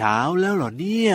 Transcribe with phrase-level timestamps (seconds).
[0.00, 1.14] เช้าแล้วเหรอเนี่ย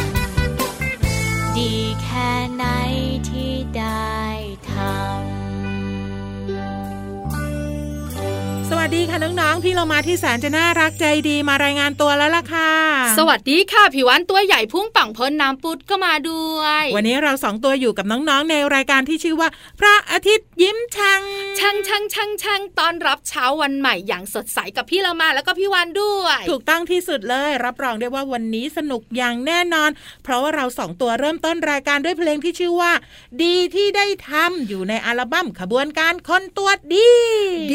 [8.95, 12.71] ดีค่ะน้องๆ พี่เรามาที่แสนจะน่ารักใจดีมารายงานตัวแล้วล่ะค่ะ
[13.17, 21.21] สวัสดีค่ะผิววันตัวใหญ่พุ่งปังพ้นน้ำปุดก็มาด้วย วันนี้เราสองตัวอยู่กับน้องๆ ในรายการที่ชื่อว่า พระอาทิตย์ยิ้มช่าง
[21.59, 29.89] ช่างช่างช่างช่างตอนรับเช้าวันใหม่อย่างสดใสกับพี่เรามาแล้วก็พี่วันด้วย ถูกต้องที่สุดเลย รับรองได้ว่าวันนี้สนุกอย่างแน่นอน
[30.23, 32.91] เพราะว่าเราสองตัวเริ่มต้นรายการด้วยเพลงที่ชื่อว่า
[33.43, 37.09] ดีที่ได้ทำอยู่ในอัลบั้มขบวนการคนตัวดี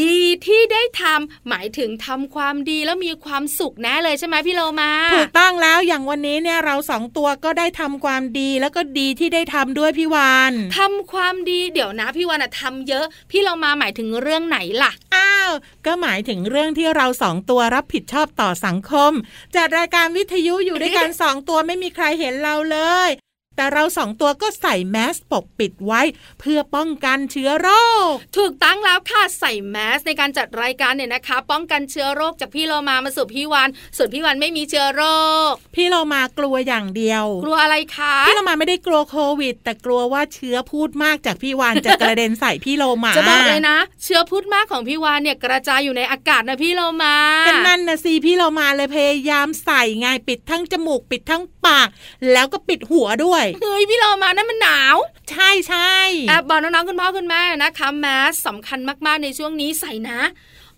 [0.00, 0.16] ดี
[0.46, 1.05] ที่ได้ทำ
[1.48, 15.50] หมายถึงทำความดีแล้วมีความสุขแน่เลยใช่ไหมพี่โลมาถูกต้องแล้วอย่างวันนี้เนี่ยเราสองตัวก็ได้ทำความดีแล้วก็ดีที่ได้ทำด้วยพี่วานทำความดีเดี๋ยวนะพี่วานอะทำเยอะ พี่โลมาหมายถึงเรื่องไหนล่ะอ้าว
[15.86, 19.12] ก็หมายถึงเรื่องที่เราสองตัวรับผิดชอบต่อสังคม
[19.54, 22.78] จัดรายการวิทยุอยู่ด้วยกันสองตัวไม่มีใครเห็นเราเล
[23.08, 23.10] ย
[23.56, 26.02] แต่เราสองตัวก็ใส่แมสปกปิดไว้
[26.40, 27.68] เพื่อป้องกันเชื้อโร
[28.12, 35.02] ค ถูกตั้งแล้วค่ะใส่แมสในการจัดรายการเนี่ยนะคะ ป้องกันเชื้อโรคจากพี่โลมามาสู่พี่วันส่วนพี่วันไม่มีเชื้อโร
[35.50, 47.16] ค พี่โลมากลัวอย่างเดียว กลัวอะไรคะพี่โลมาไม่ได้กลัวโควิด แต่กลัวว่าเชื้อพูดมากจากพี่วันจะกระเด็นใส่พี่โลมาจะบอกเลยนะ เชื้อพูดมากของพี่วันเนี่ยกระจายอยู่ในอากาศนะพี่โลมา
[47.46, 51.88] เป็นนั่นนะสิพี่โลมาเลยพยายามใส่ไงปิดทั้งจมูกปิดทั้งปาก
[52.32, 54.96] แล้วก็ปิดหัวด้วยเฮ้ยพี่โลมาานั่นมันหนาว
[55.30, 55.92] ใช่ใช่
[56.28, 60.20] แอบบอกน้องๆคุณพ่อคุณแม่นะคะแมสสำคัญมากๆในช่วงนี้ใส่นะ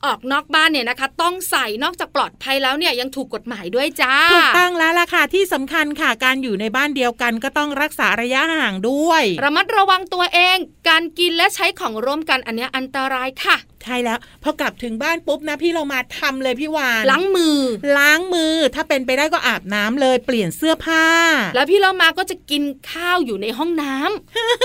[0.07, 10.57] ออกนอกบ้านเนี่ยนะคะ ต้องใส่นอกจากปลอดภัยแล้วเนี่ยยังถูกกฎหมายด้วยจ้าถูกต้องแล้วล่ะค่ะที่สำคัญค่ะ การอยู่ในบ้านเดียวกันก็ต้องรักษาระยะห่างด้วย ระมัดระวังตัวเอง
[10.89, 17.59] การกินและใช้ของร่วมกันอันนี้อันตรายค่ะใช่แล้วพอกลับถึงบ้านปุ๊บนะพี่เรามาทำเลยพี่วานล้างมือ
[17.99, 21.05] ล้างมือถ้าเป็นไปได้ก็อาบน้ำเลยเปลี่ยนเสื้อผ้า
[21.55, 23.95] แล้วพี่เรามาก็จะกินข้าวอยู่ในห้องน้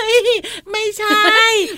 [0.02, 1.24] ำไม่ใช่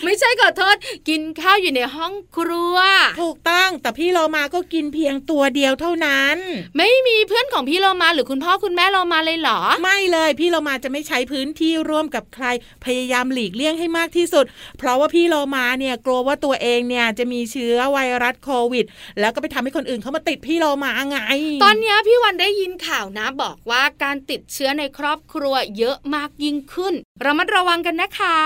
[0.03, 0.75] ไม่ใช่ขอโทษ
[1.09, 2.77] กินข้าวอยู่ในห้องครัว
[3.21, 6.37] ถูกต้องแต่พี่เรามาก็กินเพียงตัวเดียวเท่านั้น
[6.77, 12.45] ไม่มีเพื่อนของพี่เรามาหรือคุณพ่อคุณแม่เรามาเลยเหรอ ไม่เลยพี่เรามาจะไม่ใช้พื้นที่ร่วมกับใคร
[12.85, 14.45] พยายามหลีกเลี่ยงให้มากที่สุด
[14.77, 18.85] เพราะว่าพี่เรามาเนี่ยกลัวว่าตัวเองเนี่ยจะมีเชื้อไวรัสโควิด
[19.19, 21.17] แล้วก็ไปทำให้คนอื่นเขามาติดพี่เรามาไง
[21.63, 26.93] ตอนนี้พี่วันได้ยินข่าวนะบอกว่าการติดเชื้อในครอบครัวเยอะมากยิ่งขึ้น
[27.25, 28.37] ระมัดระวังกันนะคะ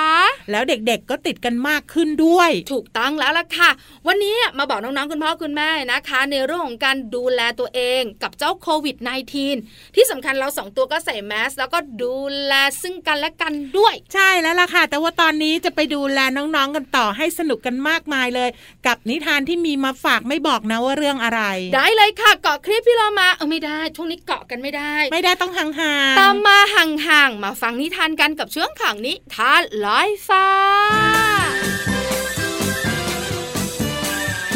[0.52, 3.70] แล้วเด็กๆก็ติดกันมากขึ้นด้วย ถูกต้องแล้วล่ะค่ะ
[4.08, 8.98] วันนี้มาบอกน้องๆคุณพ่อคุณแม่นะคะ ในเรื่องของการดูแลตัวเองกับเจ้าโควิด
[9.46, 12.16] -19 ที่สำคัญเราสองตัวก็ใส่แมสแล้วก็ดู
[12.46, 18.50] แลซึ่งกันและกันด้วย ใช่แล้วล่ะค่ะ แต่ว่าตอนนี้จะไปดูแลน้องๆกันต่อให้สนุกกันมากมายเลย
[18.88, 21.42] กับนิทานที่มีมาฝากไม่บอกนะว่าเรื่องอะไร
[21.76, 25.68] ได้เลยค่ะเกาะคลิปพี่เรามาเออไม่ได้ ช่วงนี้เกาะกันไม่ได้ ไม่ได้ต้องห่า
[26.12, 30.46] งๆตามมาห่างๆมาฟังนิทานกันกับช่วงขังนิทานลอยฟ้า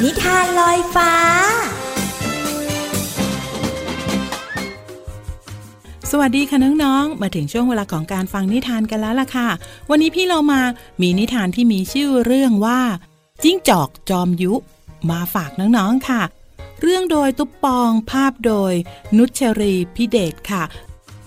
[0.03, 1.13] นิทานลอยฟ้า
[6.11, 9.49] สวัสดีคะน้องๆ มาถึงช่วงเวลาของการฟังนิทานกันแล้วล่ะค่ะ
[9.89, 10.61] วันนี้พี่เรามา
[11.01, 12.79] มีนิทานที่มีชื่อเรื่องว่า
[13.43, 14.53] จิ้งจอกจอมยุ
[15.09, 16.21] มาฝากน้องๆค่ะ
[16.81, 18.73] เรื่องโดยตุ๊ปปองภาพโดย
[19.17, 20.63] นุชรีพิเดชค่ะ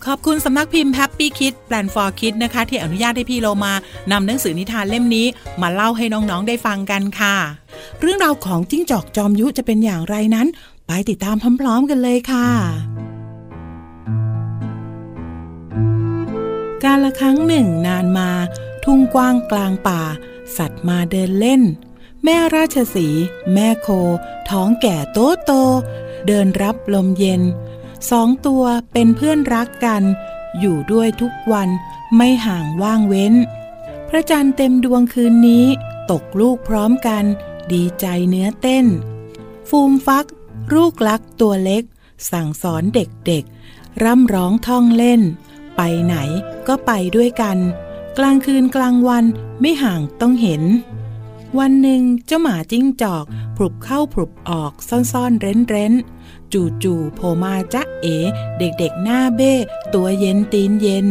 [0.04, 3.72] ขอบคุณสำนักพิมพ์ Happy Kid Plan for Kids นะคะ ที่อนุญาตให้พี่เรามา
[4.10, 5.26] นำหนังสือนิทานเล่มนี้
[5.60, 7.36] มาเล่าให้น้องๆได้ฟังกันค่ะ
[8.00, 10.46] เรื่องราวของจิ้งจอกจอมยุจะเป็นอย่างไรนั้น
[10.86, 12.48] ไปติดตามพร้อมๆกันเลยค่ะ
[16.84, 18.30] การละครั้งหนึ่งนานมา
[18.84, 20.02] ทุ่งกว้างกลางป่า
[20.56, 21.62] สัตว์มาเดินเล่น
[22.28, 23.08] แม่ราชสี
[23.52, 23.88] แม่โค
[24.50, 25.52] ท้องแก่โตโต
[26.26, 27.42] เดินรับลมเย็น
[28.10, 30.02] สองตัวเป็นเพื่อนรักกัน
[30.58, 31.68] อยู่ด้วยทุกวัน
[32.16, 33.34] ไม่ห่างว่างเว้น
[34.08, 35.64] พระจันทร์เต็มดวงคืนนี้
[36.10, 37.24] ตกลูกพร้อมกัน
[37.72, 38.86] ดีใจเนื้อเต้น
[39.68, 40.26] ฟูมฟัก
[40.74, 41.82] ลูกลักตัวเล็ก
[42.30, 45.20] สั่งสอนเด็กๆ ร่ำร้องท่องเล่น
[45.76, 46.16] ไปไหน
[46.68, 47.58] ก็ไปด้วยกัน
[48.18, 49.24] กลางคืนกลางวัน
[49.60, 50.62] ไม่ห่างต้องเห็น
[51.58, 53.24] วันหนึ่งเจ้าหมาจิ้งจอก
[53.56, 55.92] ผุบเข้าผุบออกซ่อนๆเร้นเร้น
[56.52, 58.16] จู่จู่โผมาจ๊ะเอ๋
[58.58, 59.52] เด็กๆหน้าเบ้
[59.94, 61.06] ตัวเย็นตีนเย็น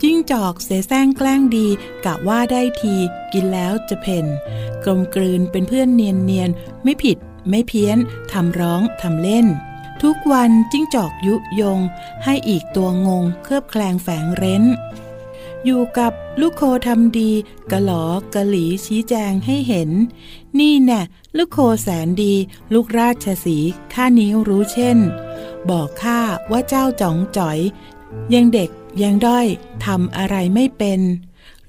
[0.00, 1.68] จิ้งจอกเสแสร้งแกล้งดี
[2.04, 2.94] กะว่าได้ที
[3.32, 4.26] กินแล้วจะเพ่น
[4.84, 6.50] กลมกลืนเป็นเพื่อนเนียนเนียน
[6.84, 7.16] ไม่ผิด
[7.48, 7.98] ไม่เพี้ยน
[8.32, 9.46] ทำร้องทำเล่น
[10.02, 11.80] ทุกวันจิ้งจอกยุยง
[12.24, 14.64] ให้อีกตัวงงเคลือบแคลงแฝงเร้น
[15.64, 17.30] อยู่กับลูกโคทำดี
[17.72, 19.90] กะหลอกะหลีชี้แจงให้เห็น
[20.58, 21.00] นี่แน่
[21.36, 22.34] ลูกโคแสนดี
[22.74, 23.58] ลูกราชสี
[23.92, 24.98] ข้านิ้วรู้เช่น
[25.70, 26.20] บอกข้า
[26.50, 27.58] ว่าเจ้าจ๋องจ๋อย
[28.34, 28.70] ยังเด็ก
[29.02, 29.46] ยังด้อย
[29.84, 31.00] ทำอะไรไม่เป็น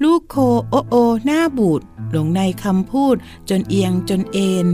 [0.03, 0.35] ลูกโค
[0.69, 0.95] โอโอ
[1.25, 1.81] หน้าบูด
[2.11, 3.15] หลงในคำพูด
[3.49, 4.67] จนเอียงจนเอ็น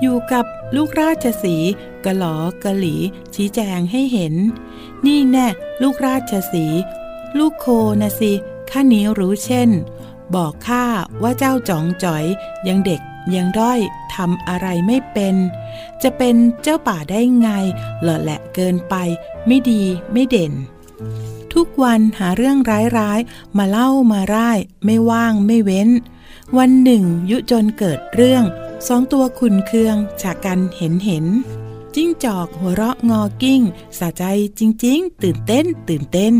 [0.00, 0.44] อยู่กับ
[0.76, 1.56] ลูกราชสี
[2.04, 2.96] กะหลอกะหลี
[3.34, 4.34] ชี้แจงให้เห็น
[5.06, 5.46] นี่แน่
[5.82, 6.66] ลูกราชสี
[7.38, 7.66] ลูกโค
[8.00, 8.32] นะสิ
[8.70, 9.70] ข้านี้รู้เช่น
[10.34, 10.84] บอกข้า
[11.22, 12.24] ว่าเจ้าจ๋องจ๋อย
[12.68, 13.00] ยังเด็ก
[13.34, 13.80] ยังด้อย
[14.14, 15.36] ทำอะไรไม่เป็น
[16.02, 17.48] จะเป็นเจ้าป่าได้ไง
[18.02, 18.94] หล่อแหละเกินไป
[19.46, 19.82] ไม่ดี
[20.12, 20.52] ไม่เด่น
[21.54, 22.58] ทุกวันหาเรื่อง
[22.98, 25.88] ร้ายๆ มาเล่ามาร่าย ไม่ว่างไม่เว้น
[26.58, 28.44] วันหนึ่งยุจนเกิดเรื่อง
[28.86, 31.26] สองตัวขุนเคืองจากกันเห็นเห็น
[31.94, 33.62] จิ้งจอกหัวเราะงอกิ้ง
[33.98, 34.24] สะใจ
[34.58, 36.34] จริง ๆ ตื่นเต้นตื่นเต้น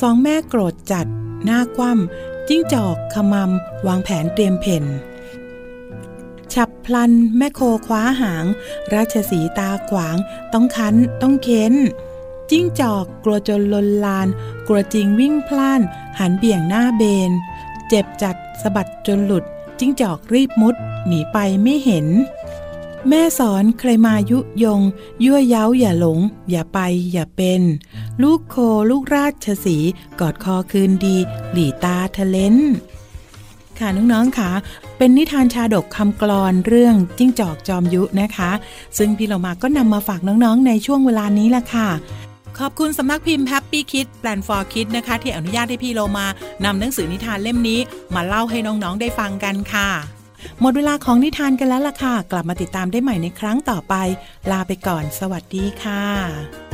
[0.00, 1.06] สองแม่โกรธจัด
[1.44, 4.84] หน้าคว่ำจิ้งจอกขมำวางแผนเตรียมเพ่น
[6.52, 8.44] ฉับพลันแม่โคคว้าหาง
[8.94, 10.16] ราชสีตาขวาง
[10.52, 11.74] ต้องคันต้องเค้น
[12.50, 14.28] จิ้งจอกกลัวจนลนลาน
[14.66, 15.80] กลัวจริงวิ่งพล่าน
[16.18, 17.30] หันเบี่ยงหน้าเบน
[17.88, 19.44] เจ็บจัดสะบัดจนหลุด
[19.78, 20.74] จิ้งจอกรีบมุด
[21.06, 22.06] หนีไปไม่เห็น
[23.06, 24.80] แม่สอนใครมายุยง
[25.24, 26.18] ยั่วเย้าอย่าหลง
[26.50, 26.78] อย่าไป
[27.12, 27.60] อย่าเป็น
[28.22, 28.56] ลูกโค
[28.90, 29.76] ลูกราชสี
[30.20, 31.16] กอดคอคืนดี
[31.52, 32.56] หลีตาทะเลน
[33.78, 34.50] ค่ะน้องๆค่ะ
[34.98, 38.50] เป็นนิทานชาดกคำกรอนเรื่องจิ้งจอกจอมยุนะคะ
[38.98, 41.88] ซึ่งพี่เรามาก็นำมาฝากน้องๆ ในช่วงเวลานี้ละค่ะ
[42.58, 46.26] ขอบคุณสำนักพิมพ์ Happy Kids Plan for Kids นะคะ ที่อนุญาตให้พี่โลมา
[46.64, 47.80] นำหนังสือนิทานเล่มนี้
[48.14, 49.90] มาเล่าให้น้องๆ ได้ฟังกันค่ะ
[50.60, 53.94] หมดเวลาของนิทานกันแล้วล่ะค่ะ กลับมาติดตามได้ใหม่ในครั้งต่อไป
[54.50, 56.67] ลาไปก่อน สวัสดีค่ะ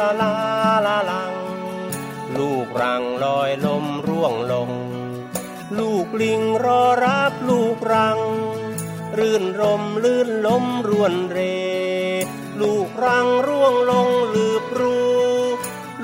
[0.00, 0.34] ละลา
[0.86, 1.34] ละลัง
[2.38, 4.70] ลูกรังลอยลมร่วงลง
[5.78, 8.20] ลูกลิงรอรับลูกรัง
[9.18, 11.38] รื่นรมลื่นลมรวนเร
[12.60, 14.98] ลูกรังร่วงลงลืบรู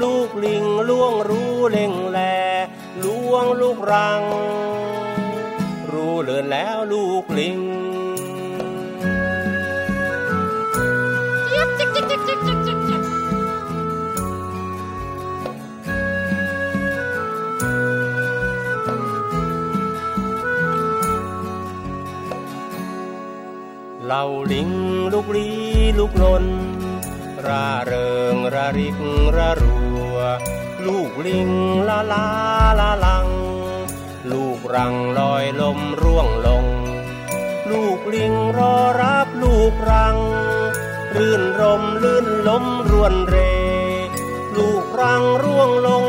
[0.02, 2.20] ลูกลิงล่วงรู้เล่งแล
[3.02, 4.22] ล่วงลูกรัง
[5.92, 7.58] รู้เลือนแล้วลูกลิง
[24.06, 24.70] เหล่าลิง
[25.12, 25.58] ลูกลี้
[25.98, 26.44] ลูกลน
[27.46, 28.98] ร่าเริงระริก
[29.36, 29.78] ระรั
[30.12, 30.16] ว
[30.84, 31.50] ลูกลิง
[31.88, 32.26] ละลา
[32.80, 33.28] ละลัง
[34.32, 36.64] ลูกรังลอยลมร่วงลง
[37.70, 40.16] ลูกลิงรอรับลูกรัง
[41.16, 43.36] รื่นรมลื่นลมรวนเร
[44.56, 46.04] ลูกรังร่วงลง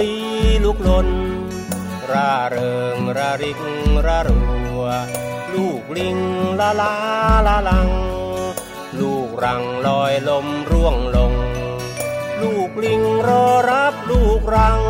[0.00, 0.24] ลี้
[0.64, 1.08] ลูกลน
[2.10, 3.60] ร่าเริงระริก
[4.06, 4.40] ระรั
[4.78, 4.82] ว
[5.54, 6.18] ลูกลิง
[6.60, 6.94] ละลา
[7.46, 7.90] ละลัง
[9.00, 11.32] ลูกรังลอยลมร่วงลง
[12.42, 14.80] ลูกลิงรอรับลูกรัง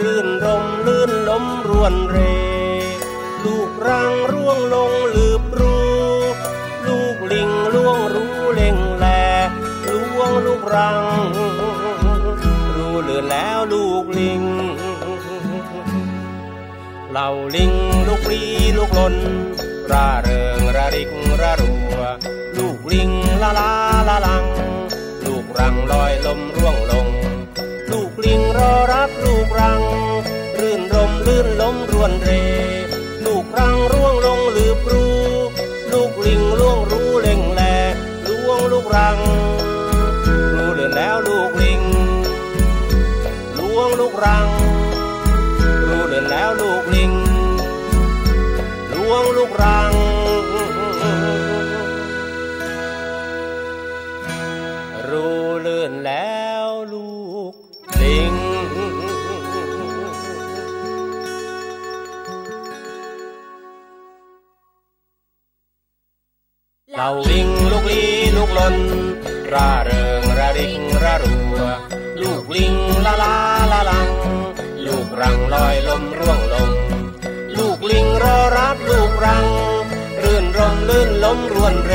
[0.00, 2.18] รื่นรมลื่นลมรวนเร
[3.44, 5.78] ลูกรังร่วงลงลืบรู
[6.86, 9.06] ลูกลิงล่วงรู้เล่งแล
[9.90, 10.98] ล่วงลูกรัง
[14.18, 14.44] ลิง
[17.10, 17.72] เหล่าลิง
[18.08, 18.42] ลูกลี
[18.76, 19.14] ลูกลน
[19.92, 21.10] ร่าเริงระริก
[21.42, 21.98] ระรัว
[22.58, 23.10] ลูกลิง
[23.42, 23.72] ละลา
[24.08, 24.46] ละลัง
[25.26, 27.08] ลูกรังลอยลมร่วงลง
[27.90, 29.82] ลูกลิงรอรับลูกรัง
[30.58, 32.30] รื่นรมลื่นลมรวนเร
[81.36, 81.87] มลื่นล้มรวน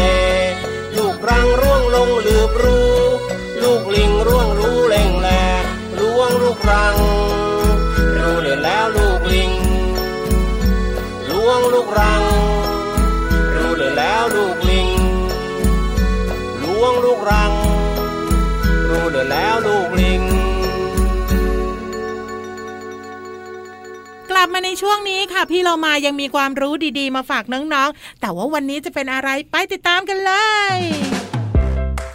[24.43, 30.33] ลับมาในช่วงนี้ค่ะ พี่เรามายังมีความรู้ดีๆ มาฝากน้องๆ แต่ว่าวันนี้จะเป็นอะไรไปติดตามกันเล
[30.75, 30.77] ย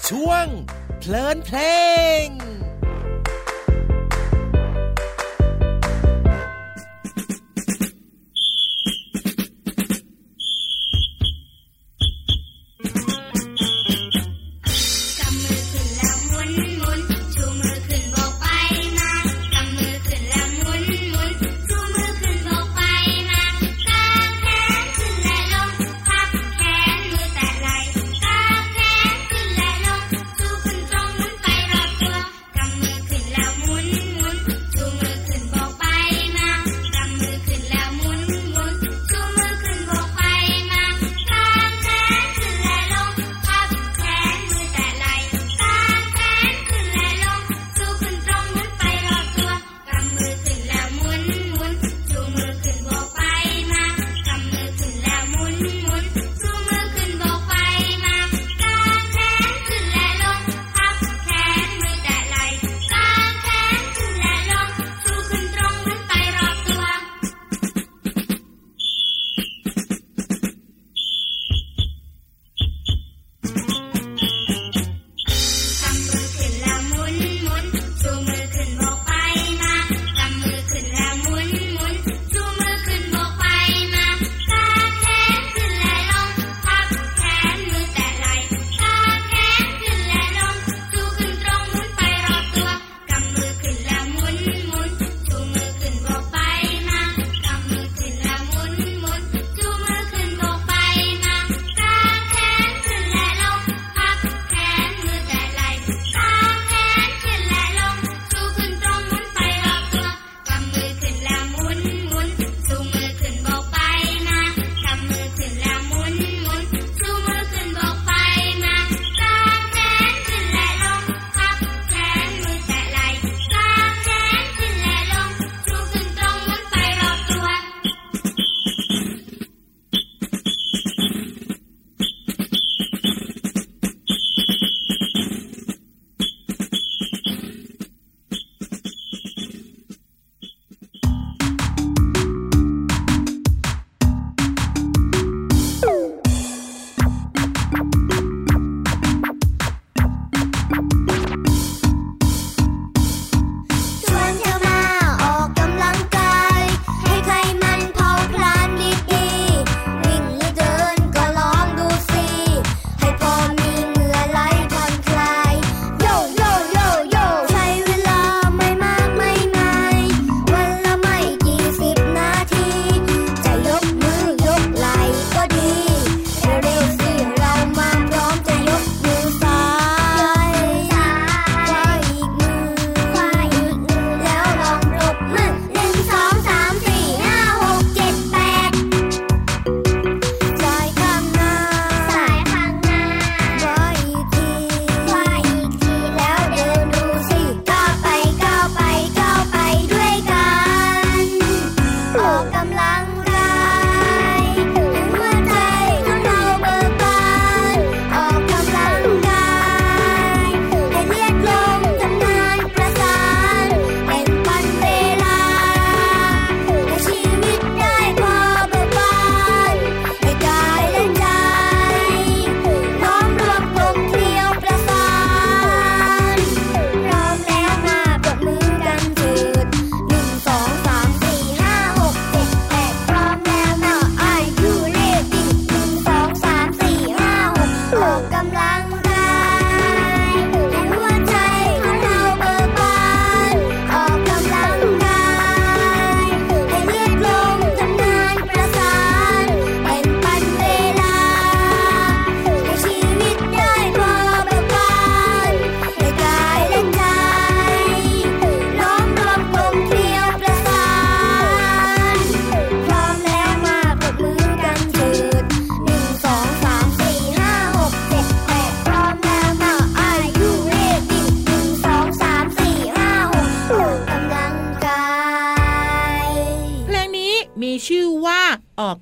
[0.09, 0.47] ช่วง
[0.99, 1.59] เพลินเพล
[2.25, 2.48] ง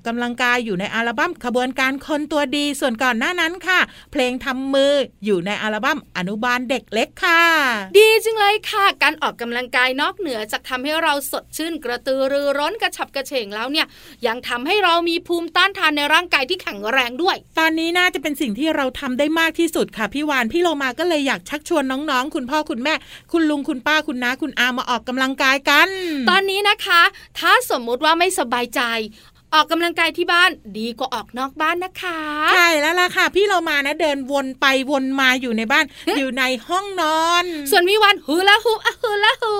[0.07, 3.79] กกำลังกายอยู่ในอัลบั้มขบวนการคนตัวดี ส่วนก่อนหน้านั้นค่ะ
[4.11, 4.93] เพลงทำมือ
[5.25, 7.43] อยู่ในอัลบั้มอนุบาลเด็กเล็กค่ะ
[7.97, 13.87] ดีจังเลยค่ะ การออกกำลังกายนอกเหนือจากทำให้เราสดชื่นกระตือรือร้นกระฉับกระเฉงแล้วเนี่ย
[14.27, 22.93] ยังทำให้เรามีภูมิต้านทานในร่างกายที่แข็งแรงด้วย ตอนนี้น่าจะเป็นสิ่งที่เราทำได้มากที่สุดค่ะพี่วานพี่โลมาก็เลยอยากชักชวนน้องๆ คุณพ่อคุณแม่
[23.31, 25.87] คุณลุงคุณป้าคุณน้าคุณอามาออกกำลังกายกัน
[26.29, 27.01] ตอนนี้นะคะ
[27.39, 28.81] ถ้าสมมุติว่าไม่สบายใจ
[29.53, 32.19] ออกกำลังกายที่บ้านดีกว่าออกนอกบ้านนะคะ
[32.53, 35.85] ใช่แล้วล่ะค่ะ พี่เรามานะเดินวนไปวนมาอยู่ในบ้าน
[36.17, 39.55] อยู่ในห้องนอน ส่วนพี่วันฮูลาฮูปอะฮูลาฮู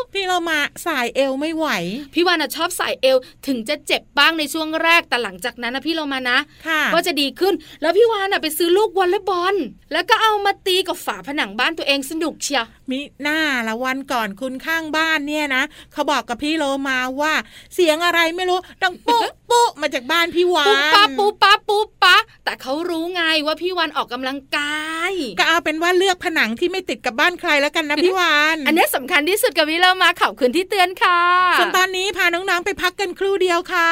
[0.00, 1.66] ปพี่เรามาสายเอวไม่ไหว
[2.14, 9.54] พี่วันอะชอบใส่เอวถึงจะเจ็บบ้างในช่วงแรกแต่หลังจากนั้นนะพี่เรามานะค่ะก็จะดีขึ้นแล้วพี่วานอะไปซื้อลูกวอลเลย์บอล
[9.92, 17.34] แล้วก็เอามาตีกับฝาผนังบ้านตัวเองสนุกเชียวมิหน้าละวันก่อนคุณข้างบ้านเนี่ยนะเขาบอกกับพี่โลมาว่า
[17.74, 24.78] เสียงอะไรไม่รู้ดังปุ๊ปุ๊มาจากบ้านพี่วาปุ๊บนปะปุ๊บปะปุ๊บปะแต่เขารู้ไงว่าพี่วันออกกำลังกา
[25.10, 31.20] ยก็เอาเป็นว่าเลือกผนังที่ไม่ติดกับบ้านใครแล้วกันนะพี่วานอันนี้สำคัญที่สุดกับวิเรามาข่าวคืนที่เตือนค่ะ
[31.58, 33.90] ส่วนตอนนี้พาน้องๆไปพักกันครู่เดียวค่ะ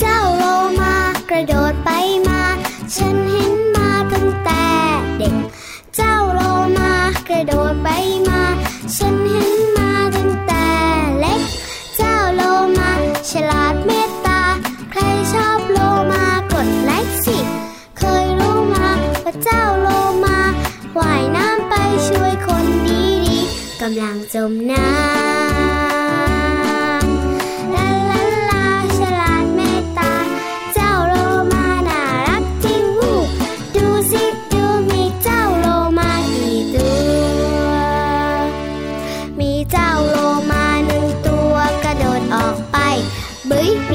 [0.00, 0.44] เจ้าโล
[0.80, 0.96] มา
[1.30, 1.71] กระโดดไปมา
[3.02, 4.64] ฉันเห็นมาตั้งแต่
[5.18, 5.36] เด็ก
[5.96, 6.40] เจ้าโล
[6.78, 6.92] มา
[7.28, 7.88] กระโดดไป
[8.28, 8.42] มา
[8.96, 10.66] ฉันเห็นมาตั้งแต่
[11.18, 11.40] เล็ก
[11.96, 12.42] เจ้าโล
[12.78, 12.90] มา
[13.30, 14.42] ฉลาดเมตตา
[14.90, 15.00] ใคร
[15.32, 15.78] ชอบโล
[16.12, 17.38] มากดไลค์สิ
[17.98, 18.88] เคยรู้มา
[19.24, 19.88] ว่าเจ้าโล
[20.24, 20.38] มา
[20.98, 21.74] ว่ายน้ำไป
[22.08, 25.81] ช่วยคนดีๆกำลังจมน้ำ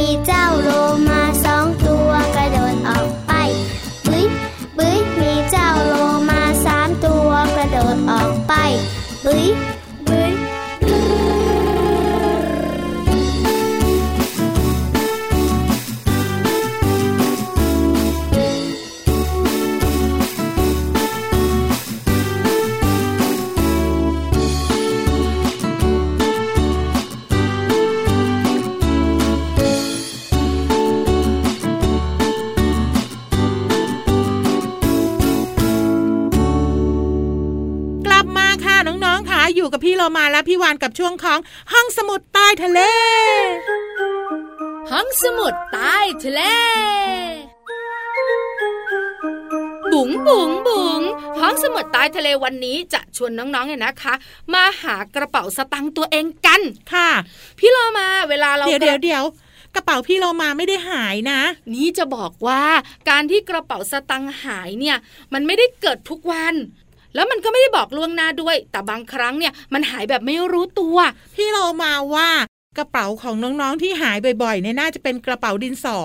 [0.08, 0.47] บึ้ย
[39.48, 41.40] องๆค่ะอยู่กับพี่โลมาและพี่วานกับช่วงของ
[41.74, 42.80] ห้องสมุดใต้ทะเล
[44.92, 46.42] ห้องสมุดใต้ทะเล
[49.94, 51.02] บุ๋งบุ๋งบุ๋ง
[51.40, 54.14] ห้องสมุดใต้ทะเลวันนี้จะชวนน้องๆเนี่ยนะคะ
[54.54, 56.62] มาหากระเป๋าสตังค์ตัวเองกัน
[56.94, 57.10] ค่ะ
[57.60, 59.24] พี่เรามาเวลาเราเดี๋ยวเดี๋ยวเดี๋ยว
[59.76, 61.42] กระเป๋าพี่โลมาไม่ได้หายนะ
[61.74, 62.64] นี่จะบอกว่า
[63.10, 64.98] การที่กระเป๋าสตังค์หายเนี่ย
[65.34, 66.56] มันไม่ได้เกิดทุกวัน
[67.18, 70.98] แล้วมันก็ไม่ได้บอกล่วงหน้าด้วย แต่บางครั้งเนี่ยมันหายแบบไม่รู้ตัว
[71.36, 72.30] พี่เรามาว่า
[72.78, 76.00] กระเป๋าของน้องๆที่หายบ่อยๆเนี่ยน่าจะเป็นกระเป๋าดินสอ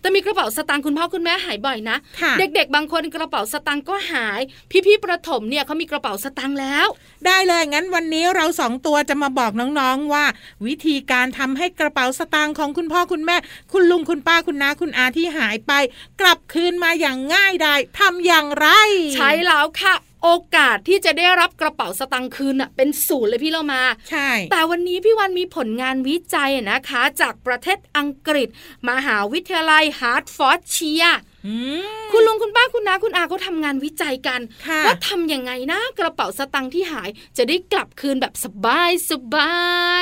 [0.00, 4.40] แต่มีกระเป๋าสตางค์คุณพ่อคุณแม่หายบ่อยนะค่ะเด็กๆ บางคนกระเป๋าสตางค์ก็หาย
[4.86, 6.86] พี่ๆประถมเนี่ยเขามีกระเป๋าสตางค์แล้ว
[7.26, 10.24] ได้เลยงั้นวันนี้เราสองตัวจะมาบอกน้องๆว่า
[10.66, 13.36] วิธีการทำให้กระเป๋าสตางค์ของคุณพ่อคุณแม่
[13.72, 15.72] คุณลุงคุณป้าคุณน้าคุณอาที่หายไป
[16.20, 18.66] กลับคืนมาอย่างง่ายดายทำอย่างไร
[19.14, 28.48] ใช่แล้วค่ะ โอกาสที่จะได้รับกระเป๋าสตางค์คืนน่ะเป็นศูนย์เลยพี่เรามา ใช่ แต่วันนี้พี่วันมีผลงานวิจัยนะคะ จากประเทศอังกฤษ
[28.88, 31.04] มหาวิทยาลัยฮาร์ตฟอร์ดเชียร์
[31.46, 39.54] อืมคุณลุงคุณป้าคุณน้าคุณอาเขาทำงานวิจัยกันค่ะว่าทำยังไงนะกระเป๋าสตางค์ที่หายจะได้กลับคืนแบบสบายสบา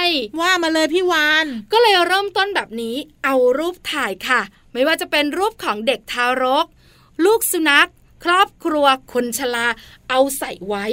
[0.05, 0.07] ย
[0.41, 4.41] ว่ามาเลยพี่วานก็เลยเริ่มต้นแบบนี้เอารูปถ่ายค่ะ
[4.73, 6.67] ไม่ว่าจะเป็นรูปของเด็กทารก
[7.25, 7.89] ลูกสุนัข
[8.25, 9.67] ครอบครัวคนชรา
[10.09, 10.87] เอาใส่ไว้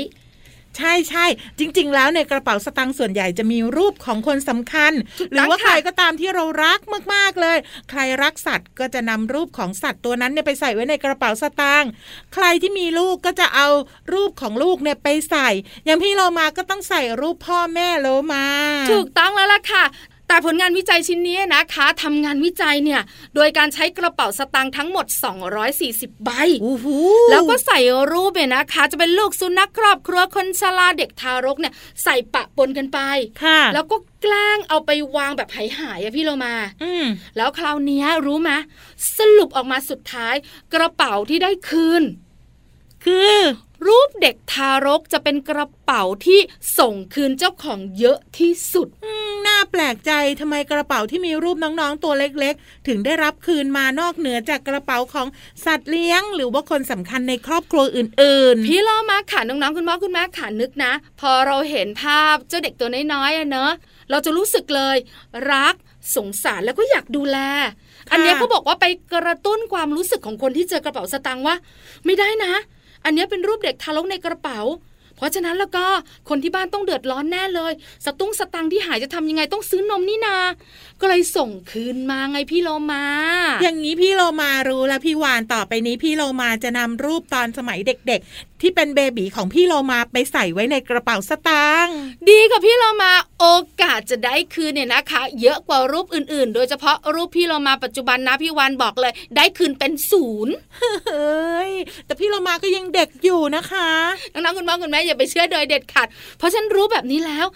[0.77, 1.25] ใช่ใช่
[1.59, 6.79] จริง ๆ แล้วในกระเป๋าสตางค์ส่วนใหญ่จะมีรูปของคนสำคัญถูกต้องหรือว่าค่ะใครก็ตามที่เรารัก
[7.13, 7.57] มากๆเลย
[7.89, 11.89] ใครรักสัตว์ก็จะนำรูปของสัตว์ตัวนั้นเนี่ยไปใส่ไว้ในกระเป๋าสตางค์
[12.33, 13.67] ใครที่มีลูกก็จะเอา
[14.13, 15.49] รูปของลูกเนี่ยไปใส่
[15.85, 18.45] อย่างพี่โลมาก็ต้องใส่รูปพ่อแม่โลมา
[18.91, 19.85] ถูกต้องแล้วล่ะค่ะ
[20.29, 23.01] แต่ผลงานวิจัยชิ้นนี้นะคะทำงานวิจัยเนี่ย
[23.35, 25.05] โดยการใช้กระเป๋าสตางค์ทั้งหมด
[25.65, 26.29] 240 ใบ
[26.61, 26.87] โอ้โห
[27.31, 27.79] แล้วก็ใส่
[28.11, 32.99] รูปเนี่ยนะคะ จะเป็นลูกสุนัขครอบครัวคนชราเด็กทารกเนี่ยใส่ปะปนกันไป
[33.43, 37.05] ค่ะแล้วก็แกล้งเอาไปวางแบบหายหายๆอะพี่เรามา อืม
[37.37, 38.51] แล้วคราวเนี้ยรู้ไหม
[39.17, 40.35] สรุปออกมาสุดท้าย
[40.73, 42.03] กระเป๋าที่ได้คืน
[43.05, 43.37] คือ
[43.87, 46.39] รูปเด็กทารกจะเป็นกระเป๋าที่
[46.79, 55.27] ส่งคืนเจ้าของเยอะที่สุดอืมน่าแปลกใจทำไมกระเป๋าที่มีรูปน้องๆตัวเล็กๆ ถึงได้รับคืนมานอกเหนือจากกระเป๋าของ
[55.65, 63.71] สัตว์เลี้ยง หรือว่าคนสำคัญในครอบครัวอื่น ๆ พี่ล้อมาค่ะน้องๆคุณพ่อคุณแม่ขานึกนะ พอเราเห็นภาพเจ้าเด็กตัวน้อยๆอะเนอะ
[64.11, 64.97] เราจะรู้สึกเลย
[65.51, 65.75] รัก
[66.15, 67.37] สงสารแล้วก็อยากดูแล
[68.11, 71.55] อันเนี้ยเขาบอกว่าไปกระตุ้นความรู้สึกของคนที่เจอกระเป๋าสตางค์ว่า
[72.05, 72.53] ไม่ได้นะ
[73.05, 74.59] อันนี้เป็นรูปเด็กทารกในกระเป๋า
[75.19, 75.85] เพราะฉะนั้นแล้วก็
[76.29, 77.73] คนที่บ้านต้องเดือดร้อนแน่เลย
[78.05, 80.38] สตุ้งสตังที่หายจะทำยังไงต้องซื้อนมนี่นา
[81.01, 83.03] ก็เลยส่งคืนมาไงพี่โลมา
[83.63, 91.98] อย่างนี้พี่โลมารู้แล้วพี่วานต่อไปนี้พี่โลมาจะนำรูปตอนสมัยเด็ก ๆ ที่เป็นเบบีของพี่โลมาไปใส่ไว้ในกระเป๋าสตางค์
[92.30, 93.45] ดีค่ะพี่เรามาโอ
[93.82, 100.54] กาสจะได้คืนเนี่ยนะคะ เยอะกว่ารูปอื่นๆ โดยเฉพาะรูปพี่เรามาปัจจุบันนะพี่วานบอกเลย ได้คืนเป็นศูนย์
[101.08, 101.72] เฮ้ย
[102.06, 103.89] แต่พี่โลมาก็ยังเด็กอยู่นะคะ
[104.34, 107.48] น้องๆคุณพ่อคุณแม่อย่าไปเชื่อโดยเด็ดขาดเพราะฉันรู้แบบนี้แล้ว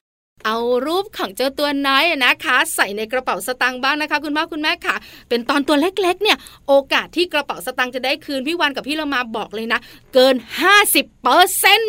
[0.45, 4.95] เอารูปของเจ้าตัวน้อยนะคะ ใส่ในกระเป๋าสตางค์บ้างนะคะ คุณพ่อคุณแม่ค่ะ
[5.29, 9.79] เป็นตอนตัวเล็กๆ เนี่ย โอกาสที่กระเป๋าสตางค์จะได้คืนพี่วันกับพี่เรามาบอกเลยนะ
[10.13, 10.36] เกิน
[10.79, 11.82] 50เปอร์เซ็น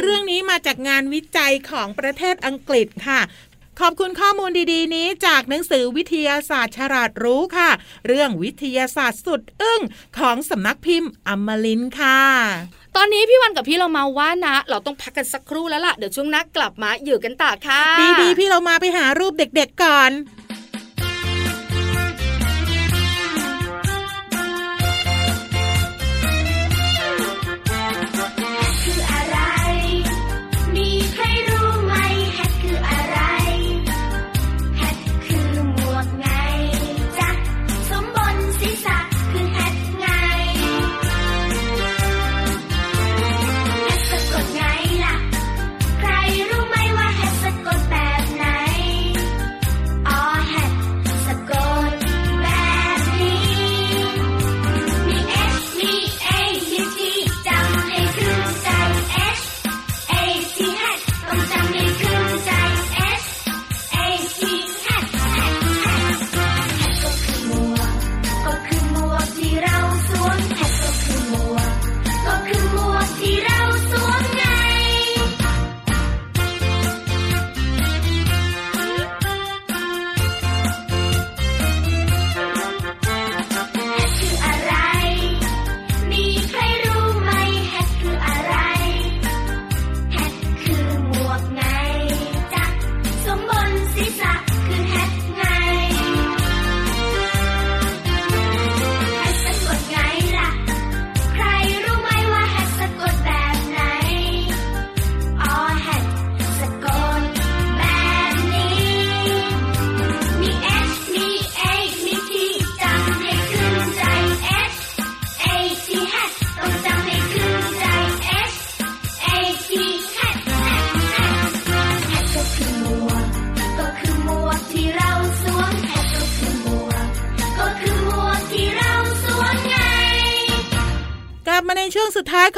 [0.00, 3.20] เรื่องนี้มาจากงานวิจัยของประเทศอังกฤษค่ะ
[3.80, 7.70] ขอบคุณข้อมูลดีๆ นี้จากหนังสือวิทยาศาสตร์ฉลาดรู้ค่ะ
[8.06, 9.80] เรื่องวิทยาศาสตร์สุดอึ้ง
[10.18, 12.20] ของสำนักพิมพ์อมรินค่ะ
[12.96, 17.82] ตอนนี้พี่วันกับพี่เรามาว่านะ เราต้องพักกันสักครู่แล้วล่ะ เดี๋ยวช่วงหนักกลับมาอยู่กันต่อค่ะ
[18.20, 20.10] ดีๆ พี่เรามาไปหารูปเด็กๆก่อน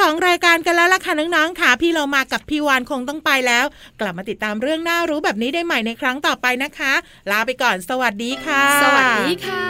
[0.04, 3.64] ของรายการกันแล้วล่ะค่ะน้องๆค่ะ พี่เรามากับพี่วานคงต้องไปแล้ว
[4.00, 6.92] กลับมาติดตามเรื่องน่ารู้แบบนี้ได้ใหม่ในครั้งต่อไปนะคะ
[7.30, 9.66] ลาไปก่อนสวัสดีค่ะ สวัสดีค่ะ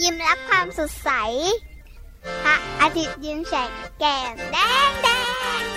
[0.00, 1.10] ยิ้มรับความสดใส
[2.42, 4.56] พระอาทิตย์ยิ้มแฉกแก้มแด
[4.88, 5.08] งแด
[5.60, 5.67] ง